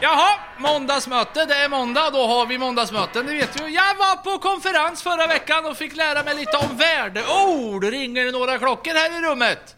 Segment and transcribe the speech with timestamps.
[0.00, 1.44] Jaha, måndagsmöte.
[1.44, 3.26] Det är måndag, då har vi måndagsmöten.
[3.26, 3.68] Det vet ju.
[3.68, 7.84] Jag var på konferens förra veckan och fick lära mig lite om värdeord.
[7.84, 9.76] Ringer det några klockor här i rummet?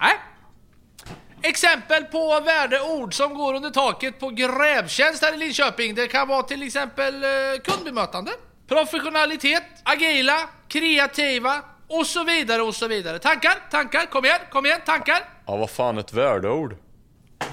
[0.00, 0.14] Nej.
[1.42, 5.94] Exempel på värdeord som går under taket på grävtjänst här i Linköping.
[5.94, 7.28] Det kan vara till exempel eh,
[7.64, 8.30] kundbemötande,
[8.68, 13.18] professionalitet, agila, kreativa och så vidare och så vidare.
[13.18, 13.54] Tankar?
[13.70, 14.06] Tankar?
[14.06, 15.18] Kom igen, kom igen, tankar?
[15.46, 16.76] Ja, vad fan ett värdeord?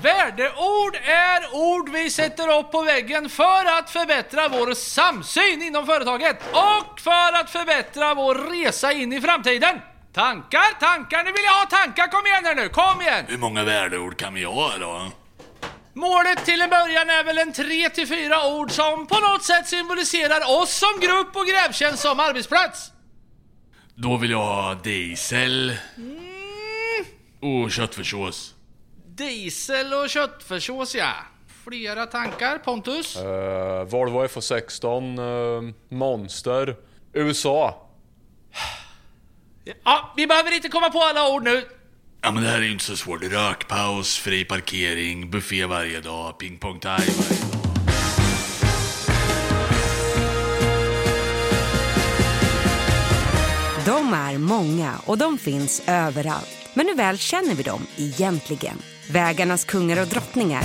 [0.02, 6.38] Värdeord är ord vi sätter upp på väggen för att förbättra vår samsyn inom företaget
[6.52, 9.80] och för att förbättra vår resa in i framtiden.
[10.14, 13.26] Tankar, tankar, nu vill jag ha tankar, kom igen här nu, kom igen!
[13.28, 15.12] Hur många värdeord kan vi ha då?
[15.94, 19.68] Målet till en början är väl en tre till fyra ord som på något sätt
[19.68, 22.92] symboliserar oss som grupp och grävtjänst som arbetsplats.
[23.96, 25.78] Då vill jag ha diesel
[27.42, 28.56] och köttfärssås.
[29.18, 31.14] Diesel och köttfärssås ja.
[31.64, 33.18] Flera tankar, Pontus?
[33.18, 36.76] Uh, Volvo FH16, uh, Monster,
[37.14, 37.90] USA.
[39.84, 41.64] Ja, vi behöver inte komma på alla ord nu.
[42.22, 43.24] Ja men det här är ju inte så svårt.
[43.24, 47.64] Rökpaus, fri parkering, buffé varje dag, pingpong time varje dag.
[53.86, 56.63] De är många och de finns överallt.
[56.74, 58.82] Men hur väl känner vi dem egentligen?
[59.10, 60.64] Vägarnas kungar och drottningar.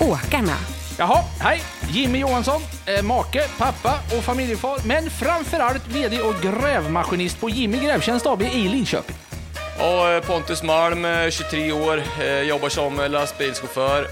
[0.00, 0.56] Åkarna.
[0.98, 1.62] Jaha, hej!
[1.90, 8.26] Jimmy Johansson, eh, make, pappa och familjefar, men framförallt VD och grävmaskinist på Jimmy Grävtjänst
[8.26, 9.16] AB i Linköping.
[9.78, 14.06] Ja, eh, Pontus Malm, eh, 23 år, eh, jobbar som lastbilschaufför.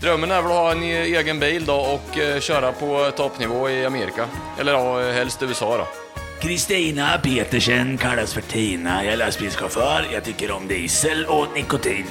[0.00, 4.28] Drömmen är väl att ha en egen bil då och köra på toppnivå i Amerika.
[4.60, 6.05] Eller ja, helst USA då.
[6.40, 9.04] Kristina Petersen kallas för Tina.
[9.04, 10.06] Jag är lastbilschaufför.
[10.12, 12.04] Jag tycker om diesel och nikotin.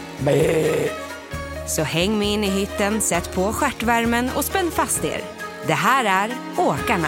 [1.67, 5.21] Så häng med in i hytten, sätt på stjärtvärmen och spänn fast er.
[5.67, 7.07] Det här är Åkarna.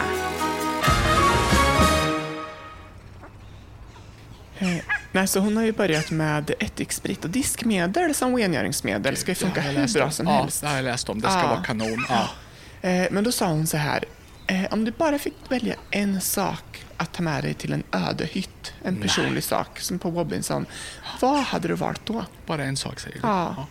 [4.60, 4.68] Eh,
[5.12, 9.18] nej, så hon har ju börjat med ättiksprit och diskmedel som rengöringsmedel.
[9.18, 10.62] ska ju funka hur bra som ja, helst.
[10.62, 11.22] det har jag läst om.
[11.22, 11.48] Det ska Ja.
[11.48, 12.06] vara kanon.
[12.10, 12.30] Ja.
[12.90, 14.04] Eh, men då sa hon så här.
[14.48, 18.26] Eh, om du bara fick välja en sak att ta med dig till en öde
[18.26, 20.66] hytt, en personlig sak, som på Robinson.
[21.22, 22.26] Vad hade du valt då?
[22.46, 23.28] Bara en sak säger du.
[23.28, 23.54] Ja.
[23.58, 23.68] Ja,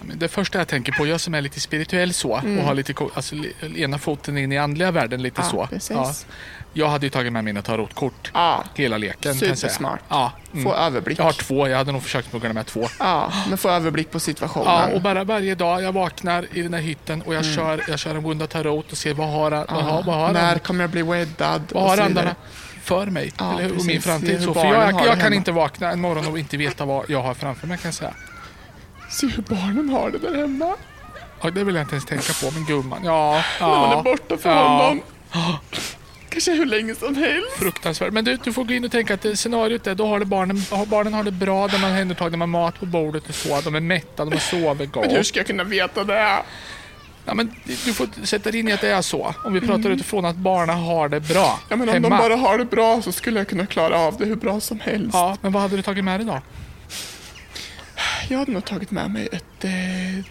[0.00, 3.34] Det första jag tänker på, jag som är lite spirituell så och har lite, alltså,
[3.76, 5.66] ena foten in i andliga världen lite Ja, så.
[5.66, 6.26] precis.
[6.72, 8.30] Jag hade ju tagit med mina tarotkort.
[8.34, 8.64] Ja.
[8.74, 9.56] Hela leken jag.
[9.58, 10.00] Supersmart.
[10.08, 10.32] Ja.
[10.62, 11.18] Få överblick.
[11.18, 12.88] Jag har två, jag hade nog försökt plocka med två.
[12.98, 14.66] Ja, men få överblick på situationen.
[14.68, 17.98] Ja, och bara varje dag jag vaknar i den här hytten och jag, kör, jag
[17.98, 20.58] kör en runda tarot och ser vad har, han- vad har, vad har, När han-
[20.58, 21.62] kommer jag bli weddad?
[21.74, 22.34] vad har andarna
[22.82, 23.78] för mig Ja, eller hur?
[23.78, 24.42] och min framtid.
[24.42, 27.22] Så, för jag, det jag kan inte vakna en morgon och inte veta vad jag
[27.22, 28.14] har framför mig kan jag säga.
[29.10, 30.74] Se hur barnen har det där hemma.
[31.42, 33.00] Ja, det vill jag inte ens tänka på, men gumman.
[33.04, 33.98] Ja, När man ja.
[33.98, 34.68] är borta från ja.
[34.88, 35.00] honom.
[36.28, 37.52] Kanske hur länge som helst.
[37.58, 38.12] Fruktansvärt.
[38.12, 40.24] Men du, du får gå in och tänka att det, scenariot är, då har det
[40.24, 43.34] barnen, har barnen har det bra, de har omhändertagna, de har mat på bordet och
[43.34, 45.26] så, de är mätta, de har sovit Men hur gott.
[45.26, 46.42] ska jag kunna veta det?
[47.24, 49.34] Ja, men du får sätta dig in i att det är så.
[49.44, 51.58] Om vi pratar utifrån att barnen har det bra Mm.
[51.68, 52.08] Ja, men om hemma.
[52.08, 54.80] de bara har det bra så skulle jag kunna klara av det hur bra som
[54.80, 55.10] helst.
[55.12, 56.40] Ja, men vad hade du tagit med dig då?
[58.28, 59.70] Jag hade nog tagit med mig ett eh,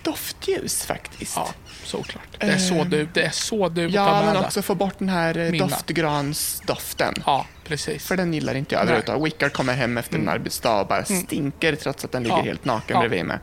[0.03, 1.35] doftljus faktiskt.
[1.37, 1.49] Ja,
[1.83, 2.23] såklart.
[2.39, 5.37] Det är så du, det är så du Ja, men också få bort den här
[5.37, 5.67] eh, Minna.
[5.67, 7.13] doftgransdoften.
[7.25, 8.05] Ja, precis.
[8.07, 8.83] För den gillar inte jag Nej.
[8.83, 9.25] överhuvudtaget.
[9.25, 12.43] Wickard kommer hem efter en arbetsdag och bara stinker trots att den ligger Ja.
[12.43, 12.99] helt naken Ja.
[12.99, 13.37] bredvid mig.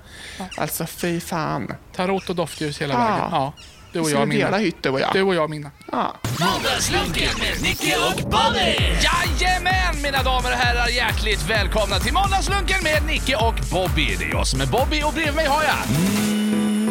[0.57, 1.75] Alltså fy fan.
[1.97, 2.99] Tarot och doftljus hela Ja.
[3.01, 3.29] vägen.
[3.31, 3.53] Ja,
[3.93, 4.59] du och jag mina.
[4.59, 5.13] hytt du och jag.
[5.13, 5.71] Du och jag mina.
[5.93, 6.17] Ja.
[6.41, 8.77] Måndagslunken med Nicke och Bobby!
[9.05, 14.17] Jajamän mina damer och herrar, hjärtligt välkomna till Måndagslunken med Nicke och Bobby.
[14.19, 15.79] Det är jag som är Bobby och bredvid mig har jag...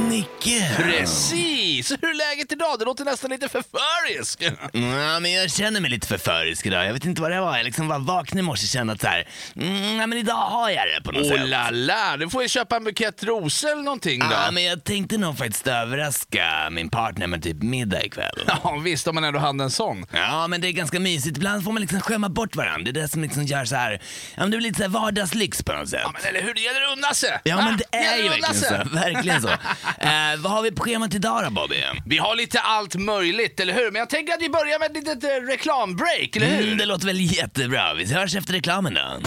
[0.09, 0.75] Nicke!
[0.78, 1.70] Precis!
[1.89, 2.79] Hur är läget idag?
[2.79, 4.41] Det låter nästan lite förföriskt.
[4.73, 6.85] Ja, men jag känner mig lite förförisk idag.
[6.85, 7.57] Jag vet inte vad det var.
[7.57, 10.33] Jag liksom var vaken i morse och kände att så här, mm, ja, men idag
[10.35, 11.49] har jag det på något sätt.
[11.49, 14.25] la la, du får ju köpa en bukett rosor eller någonting då.
[14.31, 18.35] Ja, men jag tänkte nog faktiskt överraska min partner med typ middag ikväll.
[18.63, 20.05] Ja, visst om man ändå hade en sån.
[20.11, 21.37] Ja, men det är ganska mysigt.
[21.37, 22.91] Ibland får man liksom skämma bort varandra.
[22.91, 23.91] Det är det som liksom gör så här,
[24.35, 25.99] ja men det blir lite så här vardagslyx på något sätt.
[26.03, 27.39] Ja, men eller hur, det gäller att unna sig.
[27.43, 28.95] Ja, men det är ju verkligen så.
[28.95, 29.49] Verkligen så.
[30.01, 32.02] Eh, vad har vi på schemat idag då, Bobby?
[32.06, 33.91] Vi har lite allt möjligt, eller hur?
[33.91, 36.66] Men jag tänker att vi börjar med ett litet eh, reklambreak, eller hur?
[36.66, 37.94] Mm, det låter väl jättebra.
[37.94, 39.20] Vi hörs efter reklamen då.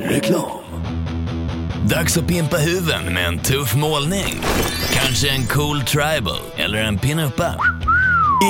[0.00, 0.58] Reklam.
[1.90, 4.40] Dags att pimpa huven med en tuff målning.
[4.92, 7.54] Kanske en cool tribal eller en pinuppa.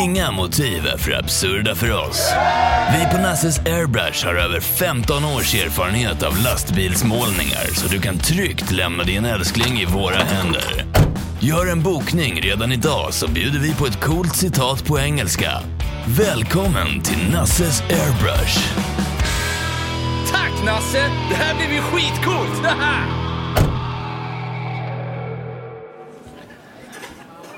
[0.05, 2.33] Inga motiv är för absurda för oss.
[2.93, 8.71] Vi på Nasses Airbrush har över 15 års erfarenhet av lastbilsmålningar så du kan tryggt
[8.71, 10.92] lämna din älskling i våra händer.
[11.45, 15.51] Gör en bokning redan idag så bjuder vi på ett coolt citat på engelska.
[16.07, 18.77] Välkommen till Nasses Airbrush.
[20.33, 21.11] Tack Nasse!
[21.31, 22.67] Det här blir ju skitcoolt!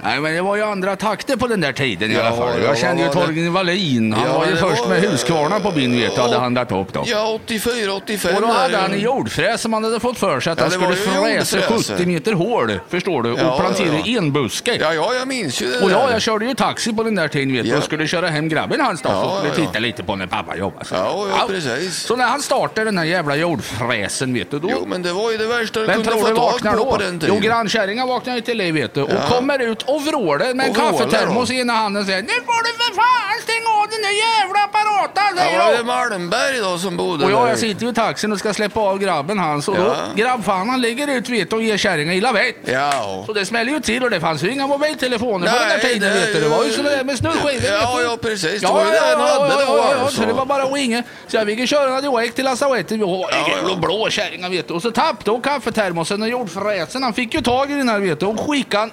[0.05, 2.61] Nej, men det var ju andra takter på den där tiden i Ja, alla fall.
[2.63, 3.09] ja, Jag kände ju?
[3.09, 4.13] Torgny Wallin.
[4.13, 6.93] Han Ja, var ju först var- med Huskvarna på min vet hade han dragit upp
[6.93, 7.05] då.
[7.07, 8.35] Ja, 84, 85.
[8.37, 10.97] Och då hade han en jordfräs som han hade fått för sig att han skulle
[10.97, 11.95] fräsa jordfräser.
[11.97, 14.19] 70 meter hål, förstår du, och plantera ja, ja.
[14.19, 14.77] enbuske.
[14.81, 17.29] Ja, ja, jag minns ju det Och ja, jag körde ju taxi på den där
[17.29, 20.17] tiden vet du, och skulle köra hem grabben hans då, så skulle titta lite på
[20.17, 20.87] när pappa jobbade.
[20.93, 21.97] Ja, ja, precis.
[22.01, 24.69] Så när han startade den här jävla jordfräsen vet du, då...
[24.71, 27.15] Jo, men det var ju det värsta du kunde få du tag på på den
[27.15, 27.41] Jo, tiden.
[27.41, 30.77] grannkärringen vaknar ju till liv vet du, och kommer ut och vrålar med en Och
[30.77, 34.03] vrålar kaffetermos i ena handen och säger Nu får du för fan stänga av den
[34.03, 35.37] där jävla apparaten!
[35.37, 35.79] Ja, säger var jag.
[35.81, 38.81] det Malmberg då som bodde Och jag, jag sitter ju i taxin och ska släppa
[38.81, 39.81] av grabben hans och Ja.
[39.85, 42.57] då grabbfan han ligger ut vet du, och ger kärringen illa vett.
[42.65, 43.23] Ja.
[43.27, 46.13] Så det smäller ju till och det fanns ju inga mobiltelefoner på den där tiden
[46.13, 46.41] vet du.
[46.41, 47.71] Det var ju sådär med snurrskivor.
[47.71, 48.03] Ja, vet du.
[48.03, 48.61] ja, precis.
[48.61, 50.21] Det var ju det han hade då alltså.
[50.21, 51.03] Så det var bara att ringa.
[51.29, 52.93] Så jag fick köra direkt till lasarettet.
[52.93, 53.77] Vi var Ja, jävla ja.
[53.77, 54.75] blå kärringar vet du.
[54.75, 57.03] Och så tappade hon kaffetermosen och jordfräsen.
[57.03, 58.91] Han fick ju tag i den här vet du och skickade han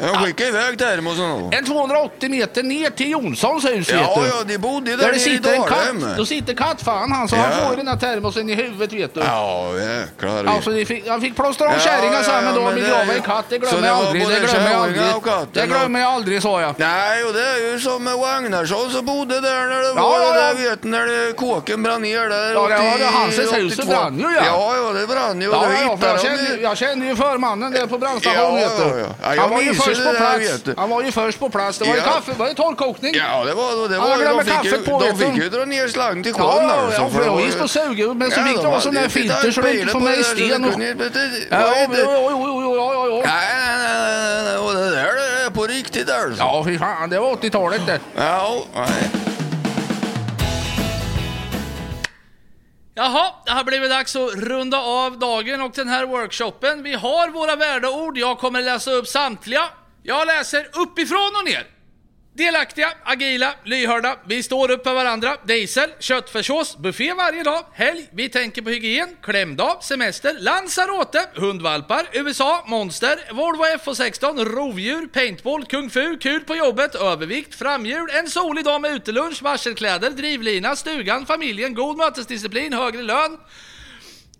[0.00, 1.50] Jag skickade iväg termosen då.
[1.58, 4.26] en 280 meter ner till Jonssons hus vet Ja, du.
[4.28, 6.16] ja, de bodde ju Där där nere i sitter en katt.
[6.16, 7.42] Då sitter kattfan han så Ja.
[7.42, 9.20] han får ju den här termosen i huvudet vet du.
[9.20, 10.44] Ja, jäklar.
[10.44, 12.82] Alltså, de fick, jag fick plåstra om Ja, kärringar ja, samma ja, dag men med
[12.82, 13.44] det- grava katt.
[13.48, 14.22] Det så glömmer det jag var aldrig.
[14.22, 15.52] Det glömmer jag kärringar aldrig.
[15.52, 16.74] Det glömmer jag aldrig sa jag.
[16.78, 20.20] Nej, och det är ju som med Wagnarsson som bodde där när det Ja, var
[20.20, 20.42] ja, ja.
[20.42, 22.42] där, vet när det, kåken brann ner där.
[22.42, 22.94] Ja, det var det.
[22.94, 23.90] 80 Hansens hus 82.
[23.92, 24.42] brann ju, ja.
[24.46, 25.46] Ja, ja, det brann ju.
[25.48, 26.76] Ja, då ja, för hittade jag, de kände, jag
[27.06, 28.82] ju förmannen där på brandstationen Ja, vet du.
[28.82, 29.06] ja, ja.
[29.22, 30.64] Ja, jag Han var ju minns ju först det på plats.
[30.76, 31.78] Han var ju först på plats.
[31.78, 32.12] Det var ju Ja.
[32.12, 33.14] kaffe, det var ju torrkokning.
[33.14, 33.96] Ja, det var det.
[34.00, 36.72] Han Var, glömde de kaffet på, de fick ju dra ner slangen till sjön Ja,
[36.72, 39.50] alltså, ja, för det jag visste och sug men så fick de sån där filter
[39.50, 40.62] så du inte får med det i det sten.
[40.62, 43.22] det- det Ja, ja, ja, ja, ja.
[43.26, 46.42] Nej, nej, nej, det där det är på riktigt alltså.
[46.42, 47.10] Ja, fy fan.
[47.10, 48.00] Det var 80-talet det.
[48.16, 49.10] Ja, nej.
[52.96, 56.82] Jaha, det har blivit dags att runda av dagen och den här workshopen.
[56.82, 58.18] Vi har våra värdeord.
[58.18, 59.62] Jag kommer läsa upp samtliga.
[60.02, 61.73] Jag läser uppifrån och ner.
[62.36, 64.16] Delaktiga, agila, lyhörda.
[64.26, 65.36] Vi står upp för varandra.
[65.46, 67.64] Diesel, köttfärssås, buffé varje dag.
[67.72, 69.08] Helg, vi tänker på hygien.
[69.22, 76.94] Klämdag, semester, Lanzarote, hundvalpar, USA, monster, Volvo FH16, rovdjur, paintball, kung fu, kul på jobbet,
[76.94, 83.38] övervikt, framhjul, en solig dag med utelunch, varselkläder, drivlina, stugan, familjen, god mötesdisciplin, högre lön.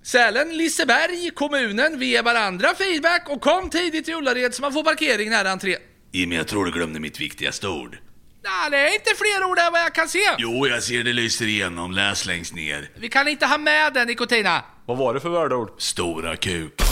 [0.03, 4.85] Sälen, Liseberg, kommunen, vi är varandra, feedback och kom tidigt till Ullared så man får
[4.85, 5.94] parkering nära entrén.
[6.15, 7.99] Jimmy, jag tror du glömde mitt viktigaste ord.
[8.45, 10.35] Nej, det är inte fler ord än vad jag kan se.
[10.39, 11.93] Jo, jag ser det lyser igenom.
[11.93, 12.91] Läs längst ner.
[12.95, 14.65] Vi kan inte ha med den, Nikotina.
[14.87, 15.71] Vad var det för värdeord?
[15.79, 16.83] Stora kuk.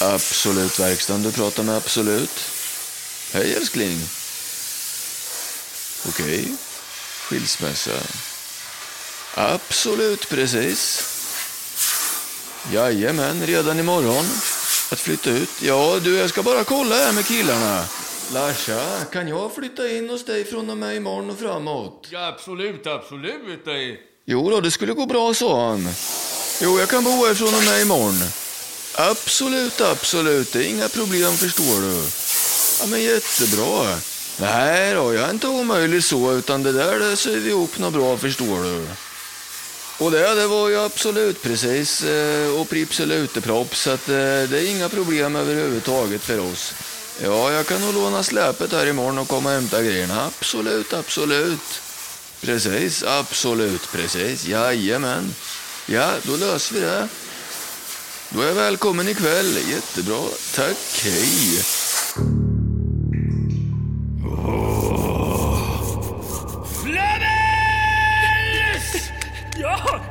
[0.00, 2.50] Absolut verkstaden, du pratar med Absolut.
[3.32, 3.98] Hej älskling.
[6.08, 6.56] Okej.
[7.28, 8.00] Skilsmässa.
[9.34, 11.02] Absolut precis.
[12.72, 14.24] Jajamän, redan imorgon.
[14.90, 15.50] Att flytta ut.
[15.62, 17.84] Ja, du, jag ska bara kolla här med killarna.
[18.34, 22.08] Larsa, kan jag flytta in hos dig från och med imorgon och framåt?
[22.10, 23.66] Ja, absolut, absolut.
[24.24, 25.88] Jo då, det skulle gå bra, sa han.
[26.62, 28.14] Jo, jag kan bo här från och med imorgon.
[28.94, 30.52] Absolut, absolut.
[30.52, 32.02] Det är inga problem, förstår du.
[32.80, 33.98] Ja, men jättebra.
[34.36, 37.92] Nej då, jag är inte omöjlig så, utan det där det syr vi ihop något
[37.92, 38.86] bra, förstår du.
[39.98, 42.02] Och det, det var ju absolut precis.
[42.04, 43.76] Eh, och Prips och lutepropp.
[43.76, 46.74] så att eh, det är inga problem överhuvudtaget för oss.
[47.22, 50.24] Ja, jag kan nog låna släpet här imorgon och komma och hämta grejerna.
[50.26, 51.80] Absolut, absolut.
[52.40, 54.46] Precis, absolut, precis.
[54.46, 55.34] Jajamän.
[55.86, 57.08] Ja, då löser vi det.
[58.30, 59.58] Då är jag välkommen ikväll.
[59.68, 60.24] Jättebra.
[60.54, 61.64] Tack, hej.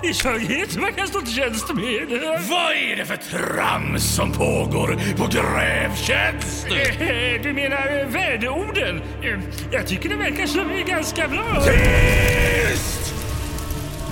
[0.04, 0.78] I Sörjet.
[0.78, 2.08] Man kan stå till tjänst med.
[2.50, 6.68] Vad är det för trams som pågår på grävtjänst?
[6.68, 9.02] Eh, Du menar eh, värdeorden?
[9.24, 9.40] Eh,
[9.72, 11.64] Jag tycker det verkar som är ganska bra.
[11.66, 13.14] Tyst!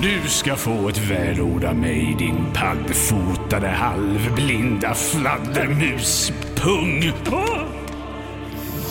[0.02, 7.12] Du ska få ett välord av mig, din paddfotade halvblinda fladdermuspung.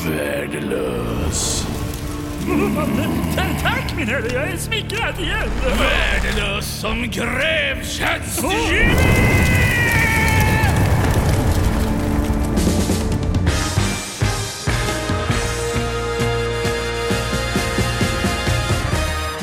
[0.08, 1.63] Värdelös.
[3.62, 5.50] Tack min herre, jag är smickrad igen.
[5.78, 8.94] Värdelös som grävköttsdjur!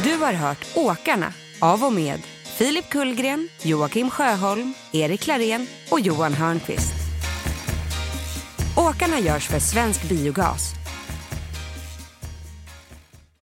[0.03, 2.19] Du har hört Åkarna av och med
[2.57, 6.93] Filip Kullgren, Joakim Sjöholm, Erik Larén och Johan Hörnqvist.
[8.77, 10.80] Åkarna görs för Svensk Biogas